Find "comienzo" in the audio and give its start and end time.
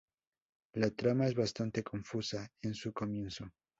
2.91-3.51